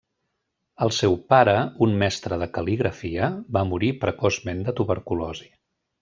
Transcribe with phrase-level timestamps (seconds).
[0.85, 1.53] El seu pare,
[1.87, 5.47] un mestre de cal·ligrafia, va morir precoçment de tuberculosi.